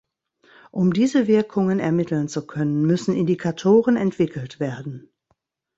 Um 0.71 0.93
diese 0.93 1.27
Wirkungen 1.27 1.77
ermitteln 1.77 2.27
zu 2.27 2.47
können, 2.47 2.81
müssen 2.87 3.15
Indikatoren 3.15 3.97
entwickelt 3.97 4.59
werden. 4.59 5.13